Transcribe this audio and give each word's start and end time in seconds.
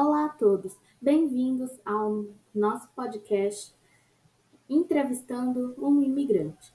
Olá 0.00 0.26
a 0.26 0.28
todos, 0.28 0.78
bem-vindos 1.02 1.72
ao 1.84 2.24
nosso 2.54 2.88
podcast 2.94 3.74
Entrevistando 4.70 5.74
um 5.76 6.00
Imigrante. 6.00 6.72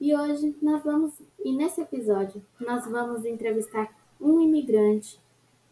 E 0.00 0.16
hoje 0.16 0.56
nós 0.62 0.82
vamos, 0.82 1.20
e 1.44 1.54
nesse 1.54 1.82
episódio, 1.82 2.42
nós 2.58 2.86
vamos 2.86 3.26
entrevistar 3.26 3.94
um 4.18 4.40
imigrante 4.40 5.22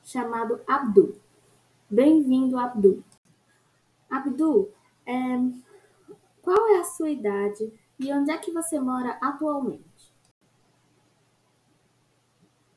chamado 0.05 0.61
Abdul. 0.67 1.17
Bem-vindo, 1.89 2.59
Abdul. 2.59 3.03
Abdul, 4.11 4.71
é, 5.07 5.39
qual 6.43 6.69
é 6.69 6.81
a 6.81 6.85
sua 6.85 7.09
idade 7.09 7.73
e 7.99 8.13
onde 8.13 8.31
é 8.31 8.37
que 8.37 8.53
você 8.53 8.79
mora 8.79 9.17
atualmente? 9.23 10.13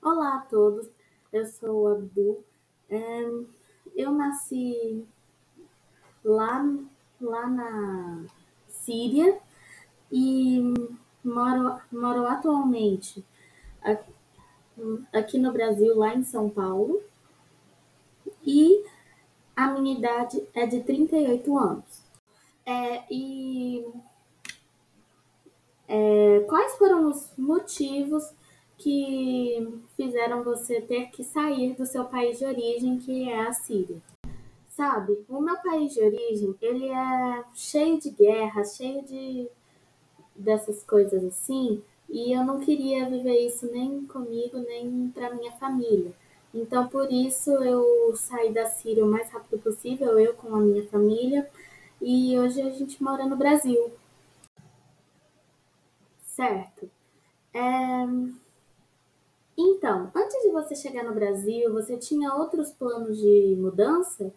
Olá 0.02 0.38
a 0.38 0.46
todos, 0.46 0.90
eu 1.34 1.46
sou 1.46 1.82
o 1.82 1.88
Abdul. 1.90 2.42
É, 2.90 3.63
nasci 4.14 5.06
lá, 6.24 6.66
lá 7.20 7.48
na 7.48 8.26
Síria 8.68 9.40
e 10.12 10.62
moro, 11.24 11.80
moro 11.92 12.28
atualmente 12.28 13.24
aqui 15.12 15.38
no 15.38 15.52
Brasil, 15.52 15.96
lá 15.98 16.16
em 16.16 16.24
São 16.24 16.50
Paulo. 16.50 17.02
E 18.46 18.84
a 19.56 19.68
minha 19.68 19.98
idade 19.98 20.48
é 20.54 20.66
de 20.66 20.82
38 20.82 21.58
anos. 21.58 22.04
É, 22.66 23.04
e 23.12 23.86
é, 25.88 26.46
quais 26.48 26.76
foram 26.76 27.10
os 27.10 27.32
motivos 27.38 28.34
que 28.78 29.53
fizeram 30.14 30.44
você 30.44 30.80
ter 30.80 31.10
que 31.10 31.24
sair 31.24 31.74
do 31.74 31.88
seu 31.88 32.06
país 32.06 32.38
de 32.38 32.46
origem, 32.46 33.00
que 33.00 33.28
é 33.28 33.48
a 33.48 33.52
Síria? 33.52 33.98
Sabe, 34.70 35.26
o 35.28 35.42
meu 35.42 35.58
país 35.58 35.92
de 35.92 36.02
origem, 36.02 36.56
ele 36.62 36.88
é 36.88 37.44
cheio 37.56 38.00
de 38.00 38.12
guerra, 38.12 38.64
cheio 38.64 39.04
de 39.04 39.48
dessas 40.36 40.84
coisas 40.84 41.24
assim, 41.24 41.82
e 42.08 42.32
eu 42.32 42.44
não 42.44 42.60
queria 42.60 43.10
viver 43.10 43.40
isso 43.40 43.72
nem 43.72 44.06
comigo, 44.06 44.60
nem 44.60 45.12
para 45.14 45.34
minha 45.34 45.52
família. 45.54 46.12
Então, 46.54 46.88
por 46.88 47.12
isso, 47.12 47.52
eu 47.52 48.16
saí 48.16 48.54
da 48.54 48.68
Síria 48.68 49.04
o 49.04 49.10
mais 49.10 49.32
rápido 49.32 49.60
possível, 49.64 50.20
eu 50.20 50.36
com 50.36 50.56
a 50.56 50.60
minha 50.60 50.88
família, 50.90 51.50
e 52.00 52.38
hoje 52.38 52.62
a 52.62 52.70
gente 52.70 53.02
mora 53.02 53.26
no 53.26 53.36
Brasil. 53.36 53.92
Certo. 56.24 56.90
É... 57.52 58.43
Então, 59.84 60.10
antes 60.16 60.42
de 60.42 60.50
você 60.50 60.78
chegar 60.78 61.04
no 61.04 61.14
Brasil, 61.14 61.70
você 61.74 61.98
tinha 61.98 62.34
outros 62.34 62.72
planos 62.72 63.18
de 63.20 63.54
mudança? 63.60 64.32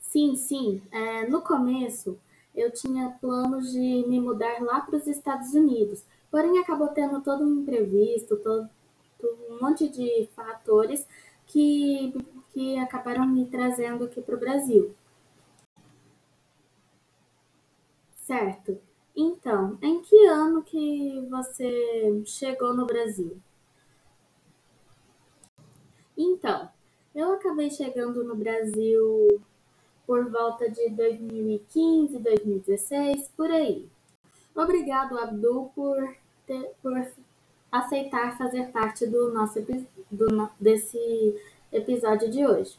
Sim, 0.00 0.34
sim. 0.36 0.82
É, 0.90 1.26
no 1.28 1.40
começo, 1.42 2.18
eu 2.54 2.70
tinha 2.72 3.10
planos 3.20 3.70
de 3.72 4.04
me 4.08 4.20
mudar 4.20 4.60
lá 4.62 4.80
para 4.80 4.96
os 4.96 5.06
Estados 5.06 5.54
Unidos, 5.54 6.02
porém 6.30 6.58
acabou 6.58 6.88
tendo 6.88 7.20
todo 7.22 7.44
um 7.44 7.60
imprevisto, 7.62 8.36
todo, 8.36 8.68
um 9.22 9.58
monte 9.62 9.88
de 9.88 10.28
fatores 10.34 11.06
que, 11.46 12.12
que 12.52 12.76
acabaram 12.78 13.26
me 13.26 13.46
trazendo 13.46 14.04
aqui 14.04 14.20
para 14.20 14.34
o 14.34 14.40
Brasil. 14.40 14.94
Certo. 18.26 18.80
Então, 19.22 19.76
em 19.82 20.00
que 20.00 20.16
ano 20.28 20.62
que 20.62 21.26
você 21.28 22.22
chegou 22.24 22.72
no 22.72 22.86
Brasil? 22.86 23.36
Então, 26.16 26.70
eu 27.14 27.34
acabei 27.34 27.70
chegando 27.70 28.24
no 28.24 28.34
Brasil 28.34 29.42
por 30.06 30.30
volta 30.30 30.70
de 30.70 30.88
2015, 30.88 32.18
2016, 32.18 33.28
por 33.36 33.50
aí. 33.50 33.86
Obrigado, 34.56 35.18
Abdul, 35.18 35.70
por, 35.74 36.16
ter, 36.46 36.72
por 36.82 37.06
aceitar 37.70 38.38
fazer 38.38 38.72
parte 38.72 39.06
do 39.06 39.30
nosso 39.34 39.60
do, 40.10 40.50
desse 40.58 41.38
episódio 41.70 42.30
de 42.30 42.46
hoje. 42.46 42.78